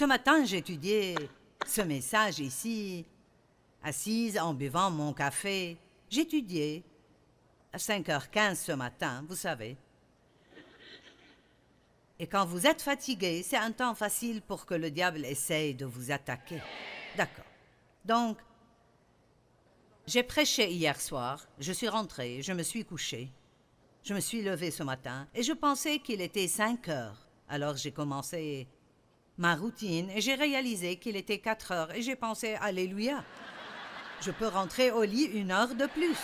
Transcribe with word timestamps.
Ce 0.00 0.06
matin, 0.06 0.46
j'étudiais 0.46 1.14
ce 1.66 1.82
message 1.82 2.38
ici, 2.38 3.04
assise 3.82 4.38
en 4.38 4.54
buvant 4.54 4.90
mon 4.90 5.12
café. 5.12 5.76
J'étudiais 6.08 6.82
à 7.70 7.76
5h15 7.76 8.54
ce 8.54 8.72
matin, 8.72 9.22
vous 9.28 9.36
savez. 9.36 9.76
Et 12.18 12.26
quand 12.26 12.46
vous 12.46 12.66
êtes 12.66 12.80
fatigué, 12.80 13.42
c'est 13.42 13.58
un 13.58 13.72
temps 13.72 13.94
facile 13.94 14.40
pour 14.40 14.64
que 14.64 14.72
le 14.72 14.90
diable 14.90 15.22
essaye 15.26 15.74
de 15.74 15.84
vous 15.84 16.10
attaquer. 16.10 16.62
D'accord. 17.18 17.44
Donc, 18.02 18.38
j'ai 20.06 20.22
prêché 20.22 20.72
hier 20.72 20.98
soir, 20.98 21.46
je 21.58 21.72
suis 21.72 21.90
rentré, 21.90 22.40
je 22.40 22.54
me 22.54 22.62
suis 22.62 22.86
couché. 22.86 23.30
Je 24.02 24.14
me 24.14 24.20
suis 24.20 24.40
levé 24.40 24.70
ce 24.70 24.82
matin 24.82 25.28
et 25.34 25.42
je 25.42 25.52
pensais 25.52 25.98
qu'il 25.98 26.22
était 26.22 26.48
5 26.48 26.88
heures. 26.88 27.28
Alors 27.50 27.76
j'ai 27.76 27.92
commencé 27.92 28.66
ma 29.40 29.56
routine 29.56 30.10
j'ai 30.18 30.34
réalisé 30.34 30.96
qu'il 30.96 31.16
était 31.16 31.38
4 31.38 31.72
heures 31.72 31.94
et 31.94 32.02
j'ai 32.02 32.14
pensé 32.14 32.54
Alléluia. 32.60 33.24
Je 34.20 34.30
peux 34.30 34.46
rentrer 34.46 34.90
au 34.90 35.02
lit 35.02 35.24
une 35.24 35.50
heure 35.50 35.74
de 35.74 35.86
plus. 35.86 36.18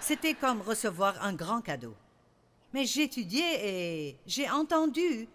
C'était 0.00 0.34
comme 0.34 0.60
recevoir 0.60 1.24
un 1.24 1.32
grand 1.32 1.62
cadeau. 1.62 1.94
Mais 2.74 2.84
j'étudiais 2.84 3.60
et 3.62 4.18
j'ai 4.26 4.50
entendu 4.50 5.28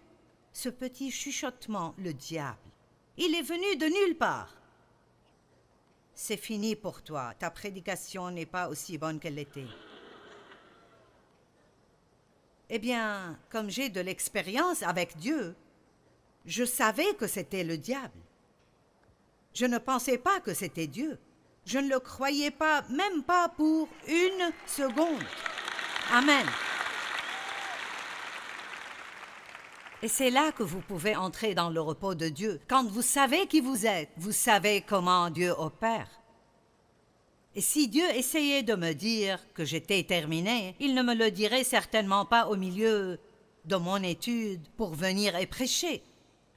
ce 0.52 0.68
petit 0.68 1.10
chuchotement, 1.10 1.92
le 1.98 2.14
diable. 2.14 2.58
Il 3.16 3.34
est 3.34 3.42
venu 3.42 3.76
de 3.76 3.86
nulle 3.86 4.16
part. 4.16 4.54
C'est 6.14 6.36
fini 6.36 6.76
pour 6.76 7.02
toi, 7.02 7.34
ta 7.36 7.50
prédication 7.50 8.30
n'est 8.30 8.46
pas 8.46 8.68
aussi 8.68 8.96
bonne 8.96 9.18
qu'elle 9.18 9.34
l'était. 9.34 9.66
Eh 12.68 12.78
bien, 12.78 13.36
comme 13.48 13.70
j'ai 13.70 13.88
de 13.88 14.00
l'expérience 14.00 14.84
avec 14.84 15.16
Dieu, 15.16 15.56
je 16.46 16.64
savais 16.64 17.14
que 17.14 17.26
c'était 17.26 17.64
le 17.64 17.78
diable. 17.78 18.18
Je 19.54 19.66
ne 19.66 19.78
pensais 19.78 20.18
pas 20.18 20.40
que 20.40 20.54
c'était 20.54 20.86
Dieu. 20.86 21.18
Je 21.66 21.78
ne 21.78 21.88
le 21.88 22.00
croyais 22.00 22.50
pas, 22.50 22.82
même 22.88 23.22
pas 23.22 23.48
pour 23.48 23.88
une 24.08 24.52
seconde. 24.66 25.22
Amen. 26.12 26.46
Et 30.02 30.08
c'est 30.08 30.30
là 30.30 30.50
que 30.52 30.62
vous 30.62 30.80
pouvez 30.80 31.14
entrer 31.14 31.54
dans 31.54 31.68
le 31.68 31.80
repos 31.80 32.14
de 32.14 32.28
Dieu. 32.28 32.60
Quand 32.68 32.86
vous 32.86 33.02
savez 33.02 33.46
qui 33.46 33.60
vous 33.60 33.86
êtes, 33.86 34.08
vous 34.16 34.32
savez 34.32 34.80
comment 34.80 35.28
Dieu 35.28 35.52
opère. 35.58 36.08
Et 37.54 37.60
si 37.60 37.88
Dieu 37.88 38.08
essayait 38.14 38.62
de 38.62 38.74
me 38.74 38.92
dire 38.92 39.40
que 39.52 39.64
j'étais 39.64 40.02
terminé, 40.04 40.74
il 40.80 40.94
ne 40.94 41.02
me 41.02 41.14
le 41.14 41.30
dirait 41.30 41.64
certainement 41.64 42.24
pas 42.24 42.46
au 42.46 42.56
milieu 42.56 43.18
de 43.66 43.76
mon 43.76 44.02
étude 44.02 44.66
pour 44.76 44.94
venir 44.94 45.36
et 45.36 45.46
prêcher. 45.46 46.02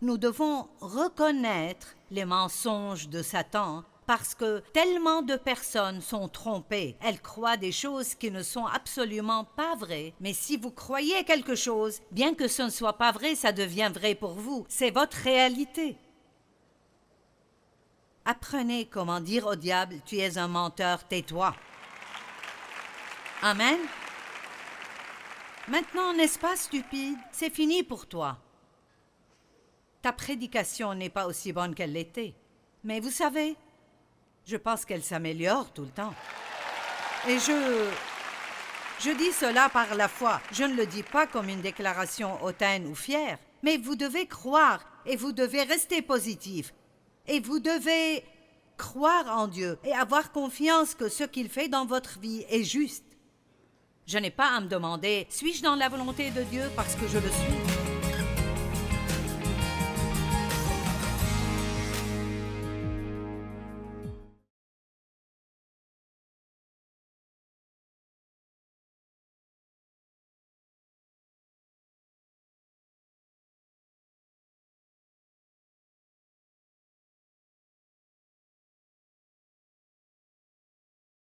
Nous 0.03 0.17
devons 0.17 0.67
reconnaître 0.81 1.95
les 2.11 2.25
mensonges 2.25 3.07
de 3.07 3.21
Satan 3.21 3.85
parce 4.05 4.35
que 4.35 4.61
tellement 4.73 5.21
de 5.21 5.37
personnes 5.37 6.01
sont 6.01 6.27
trompées. 6.27 6.97
Elles 6.99 7.21
croient 7.21 7.55
des 7.55 7.71
choses 7.71 8.13
qui 8.13 8.29
ne 8.29 8.43
sont 8.43 8.65
absolument 8.65 9.45
pas 9.45 9.75
vraies. 9.77 10.13
Mais 10.19 10.33
si 10.33 10.57
vous 10.57 10.71
croyez 10.71 11.23
quelque 11.23 11.55
chose, 11.55 12.01
bien 12.11 12.33
que 12.33 12.49
ce 12.49 12.63
ne 12.63 12.69
soit 12.69 12.97
pas 12.97 13.13
vrai, 13.13 13.35
ça 13.35 13.53
devient 13.53 13.89
vrai 13.93 14.13
pour 14.13 14.33
vous. 14.33 14.65
C'est 14.67 14.91
votre 14.91 15.15
réalité. 15.15 15.95
Apprenez 18.25 18.87
comment 18.87 19.21
dire 19.21 19.47
au 19.47 19.55
diable, 19.55 20.01
tu 20.05 20.17
es 20.17 20.37
un 20.37 20.49
menteur, 20.49 21.07
tais-toi. 21.07 21.55
Amen. 23.41 23.79
Maintenant, 25.69 26.11
n'est-ce 26.11 26.39
pas 26.39 26.57
stupide? 26.57 27.17
C'est 27.31 27.49
fini 27.49 27.83
pour 27.83 28.05
toi. 28.05 28.37
Ta 30.03 30.11
prédication 30.11 30.93
n'est 30.93 31.09
pas 31.09 31.25
aussi 31.27 31.53
bonne 31.53 31.73
qu'elle 31.73 31.93
l'était. 31.93 32.35
Mais 32.83 32.99
vous 32.99 33.09
savez, 33.09 33.55
je 34.45 34.57
pense 34.57 34.83
qu'elle 34.83 35.01
s'améliore 35.01 35.71
tout 35.71 35.83
le 35.83 35.91
temps. 35.91 36.13
Et 37.27 37.39
je... 37.39 37.89
Je 38.99 39.11
dis 39.11 39.31
cela 39.31 39.69
par 39.69 39.95
la 39.95 40.07
foi. 40.07 40.41
Je 40.51 40.65
ne 40.65 40.75
le 40.75 40.85
dis 40.85 41.03
pas 41.03 41.25
comme 41.25 41.47
une 41.47 41.61
déclaration 41.61 42.41
hautaine 42.43 42.85
ou 42.85 42.95
fière. 42.95 43.37
Mais 43.63 43.77
vous 43.77 43.95
devez 43.95 44.27
croire 44.27 44.83
et 45.05 45.15
vous 45.15 45.31
devez 45.31 45.63
rester 45.63 46.01
positif. 46.01 46.73
Et 47.27 47.39
vous 47.39 47.59
devez 47.59 48.23
croire 48.77 49.27
en 49.37 49.47
Dieu 49.47 49.79
et 49.85 49.93
avoir 49.93 50.33
confiance 50.33 50.95
que 50.95 51.07
ce 51.07 51.23
qu'il 51.23 51.47
fait 51.47 51.69
dans 51.69 51.85
votre 51.85 52.19
vie 52.19 52.45
est 52.49 52.63
juste. 52.63 53.05
Je 54.05 54.17
n'ai 54.17 54.31
pas 54.31 54.49
à 54.49 54.59
me 54.59 54.67
demander, 54.67 55.27
suis-je 55.29 55.63
dans 55.63 55.75
la 55.75 55.87
volonté 55.87 56.29
de 56.31 56.43
Dieu 56.43 56.69
parce 56.75 56.95
que 56.95 57.07
je 57.07 57.19
le 57.19 57.29
suis? 57.29 57.72